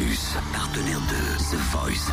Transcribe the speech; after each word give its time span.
Plus, 0.00 0.34
partenaire 0.54 0.98
de 0.98 1.36
The 1.50 1.60
Voice. 1.72 2.10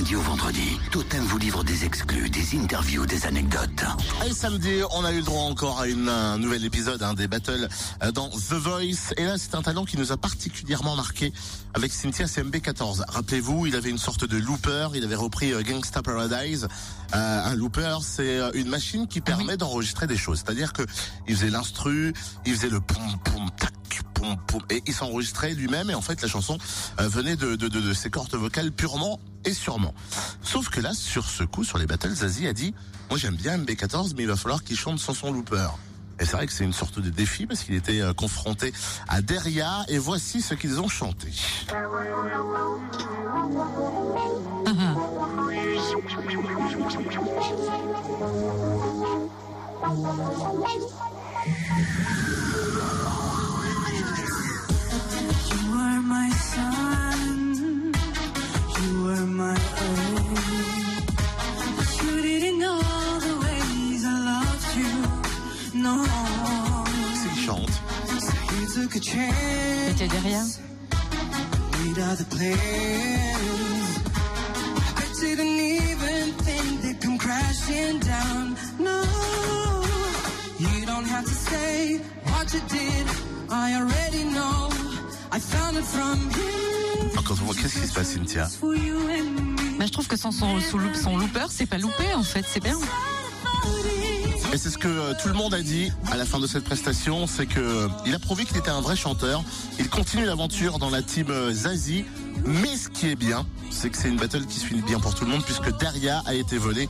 Lundi 0.00 0.16
au 0.16 0.22
vendredi, 0.22 0.78
Totem 0.90 1.22
vous 1.24 1.36
livre 1.36 1.62
des 1.62 1.84
exclus, 1.84 2.30
des 2.30 2.58
interviews, 2.58 3.04
des 3.04 3.26
anecdotes. 3.26 3.84
Et 4.26 4.32
samedi, 4.32 4.80
on 4.92 5.04
a 5.04 5.12
eu 5.12 5.18
le 5.18 5.24
droit 5.24 5.42
encore 5.42 5.78
à 5.78 5.88
une, 5.88 6.08
un 6.08 6.38
nouvel 6.38 6.64
épisode 6.64 7.02
hein, 7.02 7.12
des 7.12 7.28
battles 7.28 7.68
euh, 8.02 8.10
dans 8.10 8.30
The 8.30 8.54
Voice. 8.54 9.12
Et 9.18 9.24
là, 9.24 9.36
c'est 9.36 9.54
un 9.54 9.60
talent 9.60 9.84
qui 9.84 9.98
nous 9.98 10.10
a 10.10 10.16
particulièrement 10.16 10.96
marqué 10.96 11.34
avec 11.74 11.92
Cynthia 11.92 12.24
CMB14. 12.24 13.04
Rappelez-vous, 13.08 13.66
il 13.66 13.76
avait 13.76 13.90
une 13.90 13.98
sorte 13.98 14.24
de 14.24 14.38
looper. 14.38 14.88
Il 14.94 15.04
avait 15.04 15.14
repris 15.14 15.52
euh, 15.52 15.62
Gangsta 15.62 16.02
Paradise. 16.02 16.66
Euh, 17.14 17.44
un 17.44 17.54
looper, 17.54 17.98
c'est 18.02 18.38
euh, 18.38 18.50
une 18.54 18.68
machine 18.68 19.06
qui 19.06 19.20
permet 19.20 19.56
d'enregistrer 19.56 20.06
des 20.06 20.16
choses. 20.16 20.42
C'est-à-dire 20.44 20.72
que 20.72 20.82
il 21.28 21.36
faisait 21.36 21.50
l'instru, 21.50 22.14
il 22.46 22.54
faisait 22.54 22.70
le 22.70 22.80
pom 22.80 23.18
pom 23.24 23.50
tac 23.58 23.69
et 24.70 24.82
il 24.86 24.94
s'enregistrait 24.94 25.54
lui-même. 25.54 25.90
Et 25.90 25.94
en 25.94 26.00
fait, 26.00 26.20
la 26.22 26.28
chanson 26.28 26.58
euh, 27.00 27.08
venait 27.08 27.36
de, 27.36 27.56
de 27.56 27.92
ses 27.92 28.10
cordes 28.10 28.34
vocales 28.34 28.72
purement 28.72 29.20
et 29.44 29.52
sûrement. 29.52 29.94
Sauf 30.42 30.68
que 30.68 30.80
là, 30.80 30.92
sur 30.94 31.24
ce 31.24 31.44
coup, 31.44 31.64
sur 31.64 31.78
les 31.78 31.86
battles, 31.86 32.14
Zazie 32.14 32.46
a 32.46 32.52
dit, 32.52 32.74
moi 33.08 33.18
j'aime 33.18 33.36
bien 33.36 33.58
MB14, 33.58 34.12
mais 34.16 34.22
il 34.22 34.28
va 34.28 34.36
falloir 34.36 34.62
qu'il 34.62 34.78
chante 34.78 34.98
sans 34.98 35.14
son 35.14 35.32
looper. 35.32 35.68
Et 36.18 36.26
c'est 36.26 36.36
vrai 36.36 36.46
que 36.46 36.52
c'est 36.52 36.64
une 36.64 36.74
sorte 36.74 36.98
de 37.00 37.08
défi 37.08 37.46
parce 37.46 37.62
qu'il 37.62 37.74
était 37.74 38.02
euh, 38.02 38.12
confronté 38.12 38.74
à 39.08 39.22
Deria 39.22 39.84
et 39.88 39.96
voici 39.96 40.42
ce 40.42 40.54
qu'ils 40.54 40.78
ont 40.78 40.88
chanté. 40.88 41.32
from 85.82 86.18
him. 86.18 87.08
Enfin, 87.12 87.22
quand 87.26 87.34
on 87.40 87.44
voit 87.46 87.54
qu'est-ce 87.54 87.80
qui 87.80 87.86
se 87.86 87.92
passe, 87.94 88.10
Cynthia. 88.12 88.48
Me. 88.62 89.78
Bah, 89.78 89.86
je 89.86 89.92
trouve 89.92 90.06
que 90.08 90.16
sans 90.16 90.32
son, 90.32 90.56
loop- 90.56 90.94
son 90.94 91.16
looper, 91.16 91.46
c'est 91.50 91.66
pas 91.66 91.78
loupé 91.78 92.12
en 92.14 92.22
fait, 92.22 92.44
c'est 92.46 92.62
bien. 92.62 92.76
Et 94.52 94.58
c'est 94.58 94.70
ce 94.70 94.78
que 94.78 94.88
euh, 94.88 95.12
tout 95.22 95.28
le 95.28 95.34
monde 95.34 95.54
a 95.54 95.62
dit 95.62 95.92
à 96.10 96.16
la 96.16 96.24
fin 96.24 96.40
de 96.40 96.46
cette 96.48 96.64
prestation, 96.64 97.28
c'est 97.28 97.46
que 97.46 97.60
euh, 97.60 97.88
il 98.04 98.12
a 98.14 98.18
prouvé 98.18 98.44
qu'il 98.44 98.56
était 98.56 98.70
un 98.70 98.80
vrai 98.80 98.96
chanteur. 98.96 99.44
Il 99.78 99.88
continue 99.88 100.24
l'aventure 100.24 100.80
dans 100.80 100.90
la 100.90 101.02
team 101.02 101.28
euh, 101.30 101.52
Zazie, 101.52 102.04
mais 102.44 102.76
ce 102.76 102.88
qui 102.88 103.08
est 103.08 103.14
bien, 103.14 103.46
c'est 103.70 103.90
que 103.90 103.96
c'est 103.96 104.08
une 104.08 104.16
battle 104.16 104.46
qui 104.46 104.58
se 104.58 104.66
finit 104.66 104.82
bien 104.82 104.98
pour 104.98 105.14
tout 105.14 105.24
le 105.24 105.30
monde 105.30 105.44
puisque 105.44 105.70
Daria 105.78 106.24
a 106.26 106.34
été 106.34 106.58
volée 106.58 106.88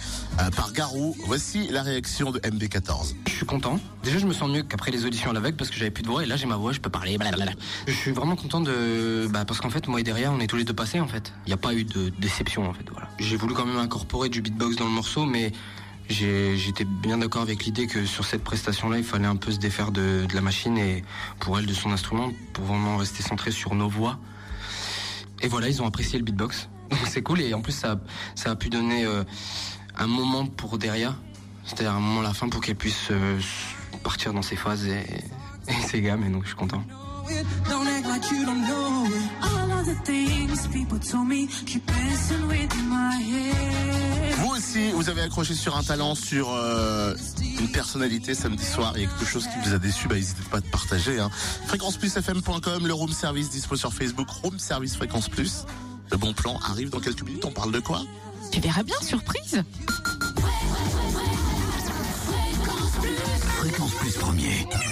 par 0.56 0.72
Garou. 0.72 1.14
Voici 1.26 1.68
la 1.68 1.82
réaction 1.82 2.30
de 2.30 2.38
MB14. 2.38 3.14
Je 3.26 3.32
suis 3.32 3.44
content. 3.44 3.78
Déjà, 4.02 4.18
je 4.18 4.26
me 4.26 4.32
sens 4.32 4.48
mieux 4.48 4.62
qu'après 4.62 4.90
les 4.90 5.04
auditions 5.04 5.30
à 5.30 5.34
l'aveugle 5.34 5.56
parce 5.58 5.68
que 5.68 5.76
j'avais 5.76 5.90
plus 5.90 6.02
de 6.02 6.08
voix 6.08 6.22
et 6.22 6.26
là 6.26 6.36
j'ai 6.36 6.46
ma 6.46 6.56
voix, 6.56 6.72
je 6.72 6.80
peux 6.80 6.88
parler. 6.88 7.18
blablabla. 7.18 7.52
Je 7.86 7.92
suis 7.92 8.12
vraiment 8.12 8.36
content 8.36 8.62
de, 8.62 9.28
bah, 9.30 9.44
parce 9.44 9.60
qu'en 9.60 9.70
fait, 9.70 9.86
moi 9.86 10.00
et 10.00 10.02
derrière, 10.02 10.32
on 10.32 10.40
est 10.40 10.46
tous 10.46 10.56
les 10.56 10.64
deux 10.64 10.72
passés 10.72 11.00
en 11.00 11.08
fait. 11.08 11.34
Il 11.44 11.50
n'y 11.50 11.54
a 11.54 11.58
pas 11.58 11.74
eu 11.74 11.84
de 11.84 12.08
déception 12.08 12.66
en 12.66 12.72
fait. 12.72 12.84
Voilà. 12.90 13.08
J'ai 13.18 13.36
voulu 13.36 13.52
quand 13.52 13.66
même 13.66 13.76
incorporer 13.76 14.30
du 14.30 14.40
beatbox 14.40 14.76
dans 14.76 14.86
le 14.86 14.92
morceau, 14.92 15.26
mais 15.26 15.52
j'étais 16.10 16.84
bien 16.84 17.18
d'accord 17.18 17.42
avec 17.42 17.64
l'idée 17.64 17.86
que 17.86 18.04
sur 18.04 18.24
cette 18.24 18.42
prestation-là, 18.42 18.98
il 18.98 19.04
fallait 19.04 19.26
un 19.26 19.36
peu 19.36 19.52
se 19.52 19.58
défaire 19.58 19.92
de, 19.92 20.26
la 20.32 20.40
machine 20.40 20.76
et 20.78 21.04
pour 21.38 21.58
elle 21.58 21.66
de 21.66 21.74
son 21.74 21.92
instrument 21.92 22.30
pour 22.52 22.64
vraiment 22.64 22.96
rester 22.96 23.22
centré 23.22 23.50
sur 23.50 23.74
nos 23.74 23.88
voix. 23.88 24.18
Et 25.42 25.48
voilà, 25.48 25.68
ils 25.68 25.80
ont 25.80 25.86
apprécié 25.86 26.18
le 26.18 26.24
beatbox. 26.24 26.68
Donc 26.90 27.00
c'est 27.06 27.22
cool 27.22 27.40
et 27.40 27.54
en 27.54 27.60
plus 27.60 27.72
ça, 27.72 28.00
ça 28.34 28.50
a 28.50 28.56
pu 28.56 28.68
donner 28.68 29.04
euh, 29.04 29.22
un 29.96 30.06
moment 30.06 30.46
pour 30.46 30.76
derrière, 30.76 31.16
c'est-à-dire 31.64 31.92
un 31.92 32.00
moment 32.00 32.20
à 32.20 32.24
la 32.24 32.34
fin 32.34 32.48
pour 32.48 32.60
qu'elle 32.60 32.76
puisse 32.76 33.08
euh, 33.10 33.38
partir 34.02 34.32
dans 34.32 34.42
ses 34.42 34.56
phases 34.56 34.86
et, 34.86 35.04
ses 35.86 36.00
gammes 36.00 36.24
et 36.24 36.30
donc 36.30 36.42
je 36.42 36.48
suis 36.48 36.56
content. 36.56 36.82
Vous 45.00 45.08
avez 45.08 45.22
accroché 45.22 45.54
sur 45.54 45.78
un 45.78 45.82
talent, 45.82 46.14
sur 46.14 46.52
euh, 46.52 47.14
une 47.58 47.72
personnalité 47.72 48.34
samedi 48.34 48.66
soir. 48.66 48.92
Il 48.96 49.02
y 49.02 49.06
a 49.06 49.08
quelque 49.08 49.24
chose 49.24 49.44
qui 49.44 49.66
vous 49.66 49.74
a 49.74 49.78
déçu, 49.78 50.08
bah, 50.08 50.16
n'hésitez 50.16 50.42
pas 50.50 50.58
à 50.58 50.60
te 50.60 50.68
partager. 50.68 51.18
Hein. 51.18 51.30
Fréquenceplusfm.com, 51.68 52.86
le 52.86 52.92
room 52.92 53.10
service 53.10 53.48
dispo 53.48 53.76
sur 53.76 53.94
Facebook, 53.94 54.28
room 54.28 54.58
service 54.58 54.96
fréquence 54.96 55.30
plus. 55.30 55.64
Le 56.10 56.18
bon 56.18 56.34
plan 56.34 56.58
arrive 56.68 56.90
dans 56.90 57.00
quelques 57.00 57.22
minutes. 57.22 57.46
On 57.46 57.50
parle 57.50 57.72
de 57.72 57.80
quoi? 57.80 58.02
Tu 58.52 58.60
verras 58.60 58.82
bien, 58.82 59.00
surprise. 59.00 59.62
Fréquence 63.56 63.92
Plus 63.92 64.12
premier, 64.18 64.66
numéro 64.70 64.84
1. 64.84 64.89